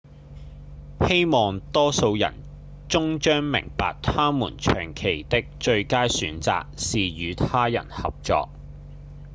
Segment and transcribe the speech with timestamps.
[1.07, 2.33] 希望多數人
[2.89, 8.49] 終將明白他們長期的最佳選擇是與他人合作